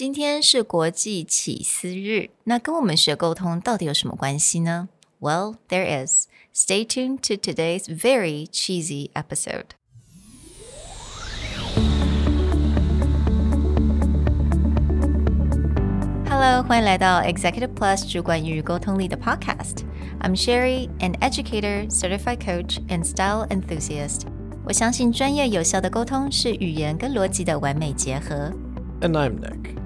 [0.00, 4.89] 今天是国际起司日，那跟我们学沟通到底有什么关系呢？
[5.19, 6.27] Well, there is.
[6.53, 9.71] Stay tuned to today's very cheesy episode.
[16.29, 24.21] Hello，欢迎来到 Executive Plus 主管与沟通力的 Podcast。I'm Sherry, an educator, certified coach, and style enthusiast.
[24.63, 28.51] 我相信专业有效的沟通是语言跟逻辑的完美结合。
[29.01, 29.75] And I'm Nick,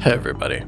[0.00, 0.64] Hey, everybody.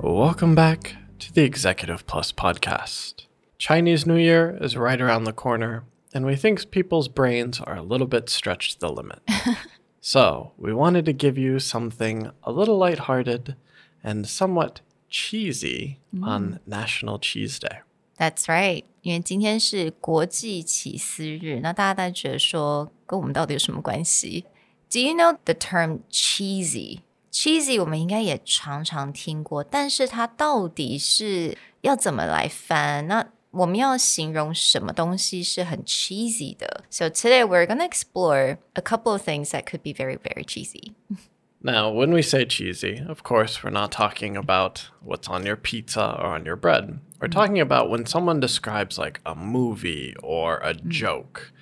[0.00, 3.26] Welcome back to the Executive Plus podcast.
[3.58, 7.82] Chinese New Year is right around the corner, and we think people's brains are a
[7.82, 9.20] little bit stretched to the limit.
[10.00, 13.54] so, we wanted to give you something a little lighthearted
[14.02, 17.80] and somewhat cheesy on National Cheese Day.
[18.18, 24.44] That's right，因为今天是国际起司日，那大家大家觉得说跟我们到底有什么关系？
[24.90, 27.00] Do you know the term cheesy?
[27.34, 33.06] Cheesy 我们应该也常常听过，但是它到底是要怎么来翻？
[33.06, 36.84] 那我们要形容什么东西是很 cheesy 的？
[36.90, 40.92] So today we're gonna explore a couple of things that could be very very cheesy.
[41.62, 46.16] Now, when we say cheesy, of course, we're not talking about what's on your pizza
[46.18, 47.00] or on your bread.
[47.20, 51.52] We're talking about when someone describes like a movie or a joke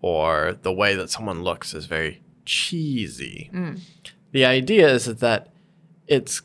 [0.00, 3.50] or the way that someone looks is very cheesy.
[4.34, 5.48] The idea is that
[6.06, 6.42] it's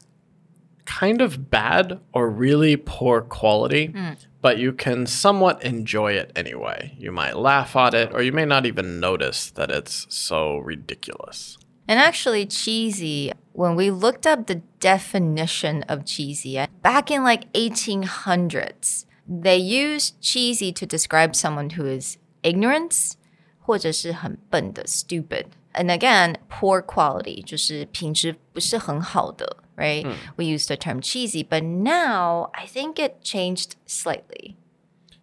[0.86, 3.94] kind of bad or really poor quality,
[4.42, 6.96] but you can somewhat enjoy it anyway.
[6.98, 11.58] You might laugh at it or you may not even notice that it's so ridiculous.
[11.88, 17.52] And actually, cheesy, when we looked up the definition of cheesy, uh, back in like
[17.54, 23.16] 1800s, they used cheesy to describe someone who is ignorant
[23.60, 25.46] 或者是很笨的 stupid.
[25.74, 30.06] And again, poor quality, 就是品质不是很好的, right?
[30.38, 34.56] We use the term cheesy, but now I think it changed slightly.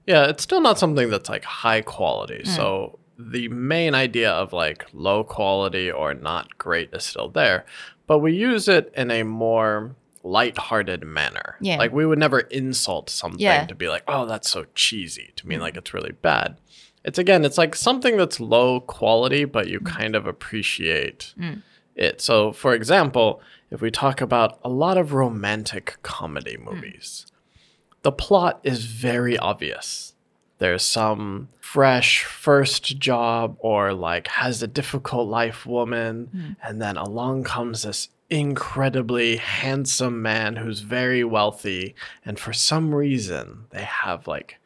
[0.06, 2.44] Yeah, it's still not something that's like high quality.
[2.44, 7.64] So the main idea of like low quality or not great is still there,
[8.06, 9.94] but we use it in a more
[10.24, 11.56] light-hearted manner.
[11.60, 11.76] Yeah.
[11.78, 13.64] Like we would never insult something Yeah.
[13.66, 16.56] to be like, "Oh, that's so cheesy," to mean like it's really bad.
[17.07, 19.85] It's again, it's like something that's low quality but you mm.
[19.85, 21.61] kind of appreciate mm.
[21.95, 22.19] it.
[22.19, 23.41] So, for example,
[23.71, 26.65] if we talk about a lot of romantic comedy mm.
[26.65, 27.25] movies,
[28.01, 30.15] the plot is very obvious.
[30.59, 37.45] There's some fresh first job or like has a difficult life woman, and then along
[37.45, 44.57] comes this incredibly handsome man who's very wealthy, and for some reason they have like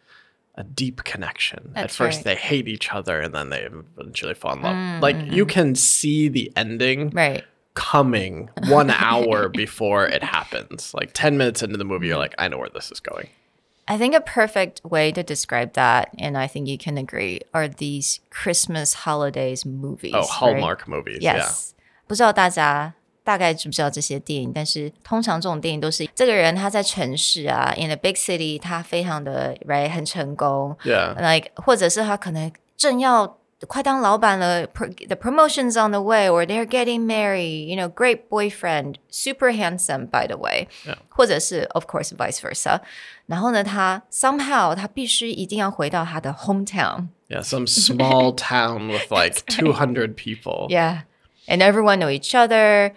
[0.61, 1.73] a deep connection.
[1.75, 2.25] At That's first right.
[2.25, 5.03] they hate each other and then they eventually fall in love.
[5.03, 7.45] Like you can see the ending Right.
[7.75, 10.95] coming one hour before it happens.
[10.95, 13.29] Like 10 minutes into the movie, you're like, I know where this is going.
[13.89, 17.69] I think a perfect way to describe that, and I think you can agree, are
[17.69, 20.13] these Christmas holidays movies.
[20.13, 20.29] Oh, right?
[20.29, 21.19] Hallmark movies.
[21.21, 21.37] Yeah.
[21.37, 21.73] Yes，
[22.09, 22.95] 不知道大家
[23.25, 31.15] 大概知不知道这些电影，但是通常这种电影都是这个人他在城市啊，in a big city，他非常的 right 很成功 Yeah.
[31.17, 38.97] ，like 或者是他可能正要快当老板了，pro- the promotions on the way, or they're getting married, you know, great boyfriend,
[39.11, 40.97] super handsome by the way，、 Yeah.
[41.09, 42.81] 或者是 of course vice versa。
[43.27, 47.09] 然后呢，他 somehow 他必须一定要回到他的 hometown。
[47.29, 47.43] Yeah.
[47.43, 50.69] Some small town with like 200 people.
[50.69, 51.01] Yeah,
[51.49, 52.93] and everyone know each other.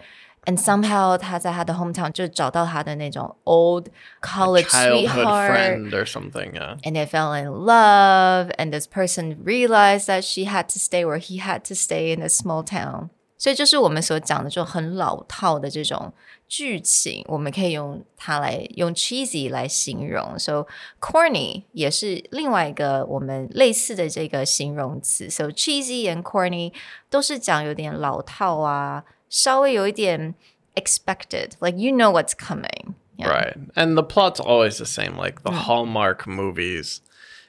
[0.46, 3.88] And somehow 他在他的 hometown 就找到他的那种 old
[4.22, 5.50] college Childhood sweetheart.
[5.50, 6.54] friend or something.
[6.54, 6.76] Yeah.
[6.82, 11.18] And they fell in love, and this person realized that she had to stay or
[11.18, 13.10] he had to stay in a small town.
[13.36, 16.12] 所以就是我们所讲的这种很老套的这种
[16.48, 20.38] 剧情，我们可以用它来用 cheesy 来形容。
[20.38, 20.66] So
[21.00, 25.28] corny 也是另外一个我们类似的这个形容词。
[25.28, 26.72] So cheesy and corny
[27.10, 29.04] 都是讲有点老套啊，
[29.34, 30.34] 稍微有一点
[30.74, 32.94] expected, like you know what's coming.
[33.16, 33.28] Yeah.
[33.28, 33.56] Right.
[33.76, 35.14] And the plot's always the same.
[35.16, 37.02] Like the Hallmark movies,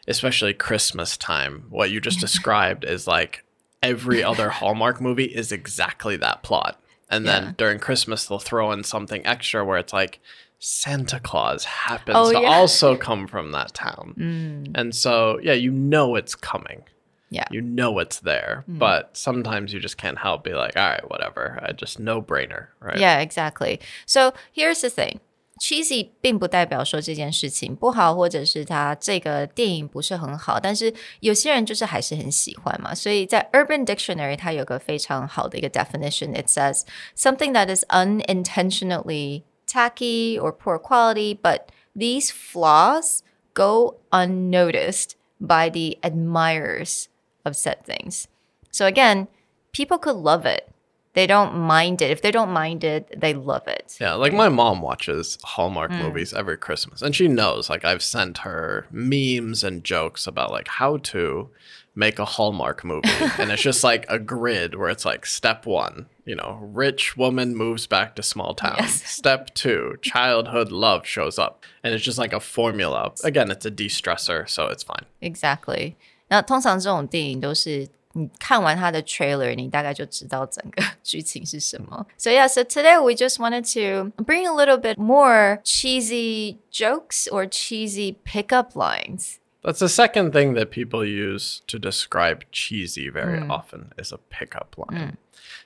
[0.08, 3.44] especially Christmas time, what you just described is like
[3.81, 6.78] every other Hallmark movie is exactly that plot.
[7.10, 7.52] And then Yeah.
[7.58, 10.19] during Christmas, they'll throw in something extra where it's like
[10.60, 12.48] Santa Claus happens Oh, to yeah.
[12.48, 14.13] also come from that town.
[14.18, 16.84] Mm, And so, yeah, you know it's coming.
[17.30, 17.46] yeah.
[17.50, 18.63] You know it's there.
[18.69, 18.80] Mm.
[18.80, 21.60] But sometimes you just can't help be like, all right, whatever.
[21.63, 23.00] I just no brainer, right?
[23.00, 23.80] Yeah, exactly.
[24.06, 25.19] So here's the thing.
[25.60, 32.96] Cheesy 并不代表说这件事情不好，或者是它这个电影不是很好，但是有些人就是还是很喜欢嘛。
[32.96, 36.34] 所以在 Urban Dictionary 它有个非常好的一个 definition.
[36.34, 36.81] It says
[37.16, 43.19] something that is unintentionally tacky or poor quality, but these flaws
[43.54, 47.06] go unnoticed by the admirers
[47.47, 48.29] of said things.
[48.71, 49.29] So again,
[49.73, 50.69] people could love it.
[51.15, 52.11] They don't mind it.
[52.11, 53.97] If they don't mind it, they love it.
[53.99, 56.03] Yeah, like my mom watches Hallmark Mm.
[56.03, 57.71] movies every Christmas, and she knows.
[57.71, 61.49] Like I've sent her memes and jokes about like how to
[61.95, 63.09] make a Hallmark movie,
[63.39, 67.57] and it's just like a grid where it's like step one, you know, rich woman
[67.57, 68.77] moves back to small town.
[68.81, 69.03] Yes.
[69.11, 73.13] Step two, childhood love shows up, and it's just like a formula.
[73.25, 75.07] Again, it's a de-stressor, so it's fine.
[75.23, 75.97] Exactly.
[76.28, 82.06] 那通常这种电影都是你看完它的 trailer，你大概就知道整个剧情是什么。
[82.18, 87.46] So yeah, so today we just wanted to bring a little bit more cheesy jokes or
[87.48, 89.40] cheesy pickup lines.
[89.63, 94.75] That's the second thing that people use to describe cheesy very often is a pickup
[94.75, 95.18] line.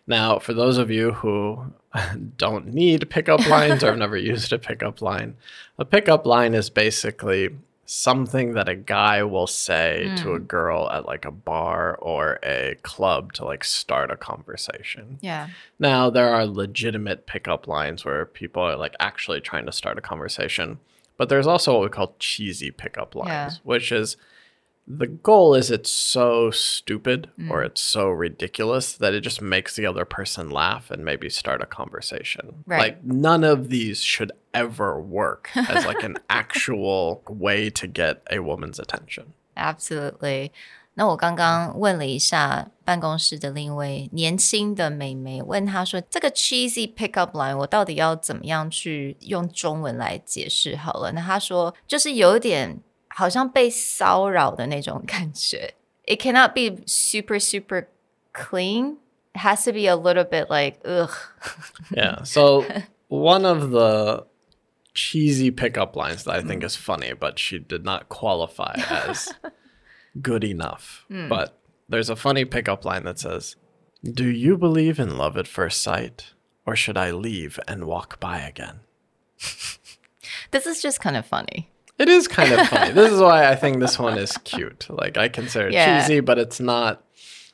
[0.05, 1.73] Now, for those of you who
[2.37, 5.35] don't need pickup lines or have never used a pickup line,
[5.79, 7.51] a pickup line is basically
[7.92, 10.44] something that a guy will say to a hmm.
[10.44, 15.18] girl at like a bar or a club to like start a conversation.
[15.20, 15.48] Yeah.
[15.80, 20.00] Now, there are legitimate pickup lines where people are like actually trying to start a
[20.00, 20.78] conversation,
[21.16, 23.50] but there's also what we call cheesy pickup lines, Yeah.
[23.64, 24.16] which is
[24.89, 27.49] the goal is it's so stupid Mm.
[27.49, 31.61] or it's so ridiculous that it just makes the other person laugh and maybe start
[31.61, 32.63] a conversation.
[32.67, 32.79] Right.
[32.79, 38.39] Like none of these should ever work as like an actual way to get a
[38.39, 39.33] woman's attention.
[39.55, 40.51] Absolutely.
[40.97, 55.73] 那我刚刚问了一下办公室的另一位年轻的美眉，问她说：“这个 cheesy pickup line 我到底要怎么样去用中文来解释好了？”那她说就是有点 好像被骚扰的那种感觉。
[56.05, 57.87] It cannot be super super
[58.33, 58.97] clean.
[59.33, 61.11] It has to be a little bit like ugh.
[61.91, 62.23] Yeah.
[62.23, 62.65] So
[63.07, 64.25] one of the
[64.93, 69.33] cheesy pickup lines that I think is funny, but she did not qualify as
[70.21, 71.05] good enough.
[71.09, 71.59] But
[71.89, 73.55] there's a funny pickup line that says,
[74.03, 76.33] Do you believe in love at first sight?
[76.65, 78.79] Or should I leave and walk by again?
[80.51, 81.69] This is just kind of funny.
[82.00, 82.92] It is kind of funny.
[82.92, 84.86] this is why I think this one is cute.
[84.88, 86.00] Like I consider it Yeah.
[86.00, 87.04] cheesy, but it's not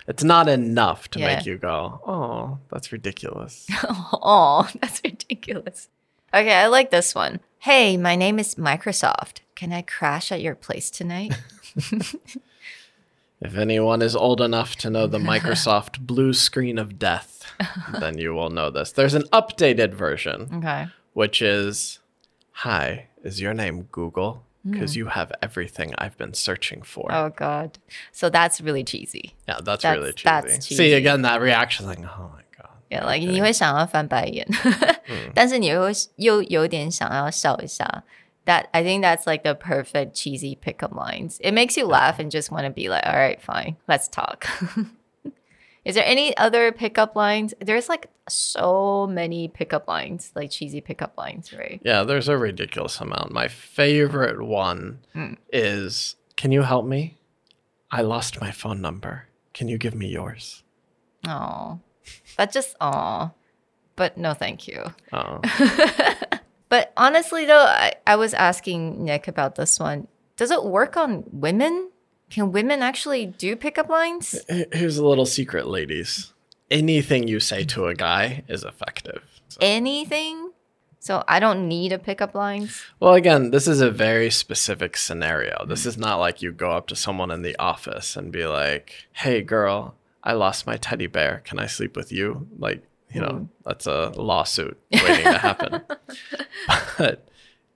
[0.07, 1.27] it's not enough to Yeah.
[1.37, 3.67] make you go, Oh, that's ridiculous.
[4.13, 5.89] Oh, that's ridiculous.
[6.33, 7.41] Okay, I like this one.
[7.59, 9.41] Hey, my name is Microsoft.
[9.57, 11.35] Can I crash at your place tonight?
[13.41, 17.45] If anyone is old enough to know the Microsoft blue screen of death,
[18.01, 18.93] then you will know this.
[18.93, 20.87] There's an updated version, okay.
[21.13, 21.99] which is
[22.64, 24.44] Hi, is your name Google?
[24.64, 27.08] Because you have everything I've been searching for.
[27.12, 27.80] Oh god.
[28.12, 29.34] So that's really cheesy.
[29.48, 30.24] yeah, that's, that's- really cheesy.
[30.24, 30.94] that's See, cheesy.
[30.94, 32.70] again, that reaction like, oh my God.
[32.92, 34.46] Yeah, like 你会想要翻白眼，
[35.34, 38.04] 但是你又又有点想要笑一下。
[38.46, 41.38] That I think that's like the perfect cheesy pickup lines.
[41.40, 44.46] It makes you laugh and just want to be like, all right, fine, let's talk.
[45.87, 47.55] Is there any other pickup lines?
[47.61, 51.81] There's like so many pickup lines, like cheesy pickup lines, right?
[51.85, 53.33] Yeah, there's a ridiculous amount.
[53.33, 55.35] My favorite one hmm.
[55.53, 57.17] is Can you help me?
[57.91, 59.29] I lost my phone number.
[59.55, 60.65] Can you give me yours?
[61.27, 61.81] Oh,
[62.37, 63.31] but just oh,
[63.95, 64.83] but no, thank you.
[65.13, 65.41] Oh.
[66.69, 70.09] But honestly, though, I, I was asking Nick about this one.
[70.37, 71.91] Does it work on women?
[72.31, 74.39] Can women actually do pickup lines?
[74.73, 76.33] Here's a little secret, ladies.
[76.71, 79.23] Anything you say to a guy is effective.
[79.61, 80.51] Anything?
[80.99, 82.69] So I don't need a pickup line.
[82.99, 85.65] Well, again, this is a very specific scenario.
[85.65, 89.07] This is not like you go up to someone in the office and be like,
[89.13, 91.43] hey, girl, I lost my teddy bear.
[91.45, 92.49] Can I sleep with you?
[92.59, 93.45] Like, you know, hmm.
[93.65, 95.83] that's a lawsuit waiting to happen.
[96.99, 97.29] But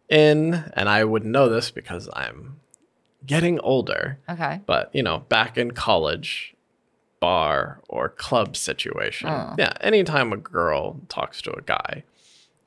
[0.09, 2.57] in, and I wouldn't know this because I'm
[3.26, 4.62] getting older, Okay.
[4.66, 6.54] but you know, back in college,
[7.20, 9.56] bar or club situation, Oh.
[9.58, 12.04] yeah, anytime a girl talks to a guy,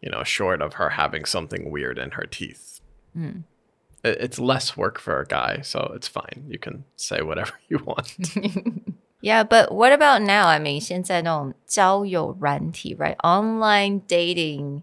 [0.00, 2.80] you know, short of her having something weird in her teeth,
[3.14, 3.44] it,
[4.20, 6.44] it's less work for a guy, so it's fine.
[6.48, 8.16] You can say whatever you want.
[9.20, 10.46] Yeah, but what about now?
[10.46, 13.16] I mean, 现在那种交友软体, right?
[13.24, 14.82] Online dating,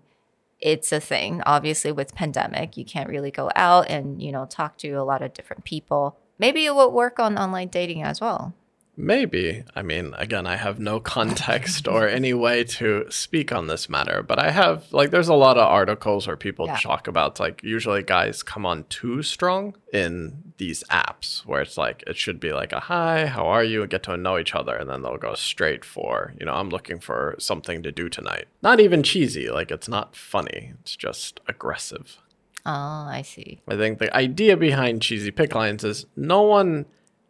[0.60, 1.42] it's a thing.
[1.46, 5.22] Obviously, with pandemic, you can't really go out and, you know, talk to a lot
[5.22, 6.18] of different people.
[6.38, 8.54] Maybe it would work on online dating as well.
[9.00, 9.64] Maybe.
[9.74, 14.22] I mean, again, I have no context or any way to speak on this matter,
[14.22, 16.76] but I have, like, there's a lot of articles where people yeah.
[16.76, 22.04] talk about, like, usually guys come on too strong in these apps where it's like,
[22.06, 24.76] it should be like a hi, how are you, and get to know each other.
[24.76, 28.46] And then they'll go straight for, you know, I'm looking for something to do tonight.
[28.62, 29.48] Not even cheesy.
[29.48, 32.18] Like, it's not funny, it's just aggressive.
[32.66, 33.62] Oh, I see.
[33.66, 36.84] I think the idea behind cheesy pick lines is no one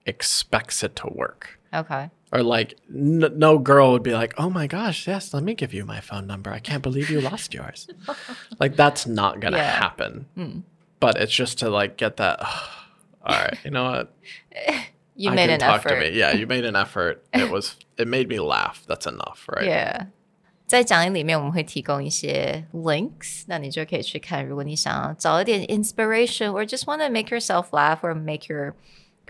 [0.04, 1.59] expects it to work.
[1.73, 2.09] Okay.
[2.31, 5.73] Or like, n- no girl would be like, "Oh my gosh, yes, let me give
[5.73, 6.51] you my phone number.
[6.51, 7.87] I can't believe you lost yours."
[8.59, 9.77] like that's not gonna yeah.
[9.77, 10.25] happen.
[10.37, 10.63] Mm.
[10.99, 12.39] But it's just to like get that.
[12.41, 12.69] Oh,
[13.25, 14.13] all right, you know what?
[15.15, 15.95] you I made an talk effort.
[15.95, 16.17] To me.
[16.17, 17.25] Yeah, you made an effort.
[17.33, 17.75] It was.
[17.97, 18.83] It made me laugh.
[18.87, 19.67] That's enough, right?
[19.67, 20.07] Yeah.
[20.67, 24.43] 在讲义里面，我们会提供一些 links，那你就可以去看。
[24.43, 28.73] 如果你想要找一点 inspiration or just want to make yourself laugh or make your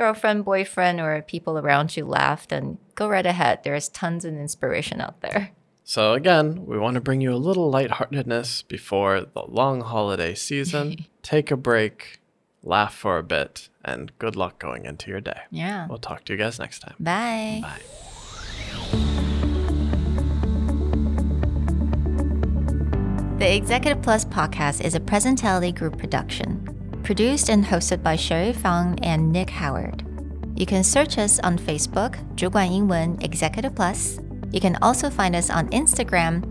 [0.01, 3.59] girlfriend, boyfriend, or people around you laugh, then go right ahead.
[3.65, 5.51] There's tons of inspiration out there.
[5.85, 11.05] So, again, we want to bring you a little lightheartedness before the long holiday season.
[11.23, 12.19] Take a break,
[12.63, 15.43] laugh for a bit, and good luck going into your day.
[15.51, 15.87] Yeah.
[15.87, 16.95] We'll talk to you guys next time.
[16.99, 17.61] Bye.
[17.61, 17.81] Bye.
[23.39, 26.70] The Executive Plus podcast is a Presentality Group production
[27.10, 30.04] produced and hosted by Sherry Fang and Nick Howard.
[30.56, 34.20] You can search us on Facebook, 主管英文 Executive Plus.
[34.52, 36.42] You can also find us on Instagram,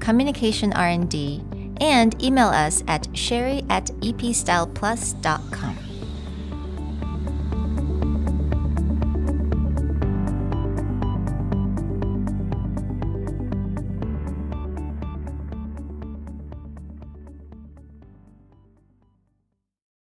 [0.00, 1.42] Communication R&D,
[1.80, 5.87] and email us at sherry at epstyleplus.com.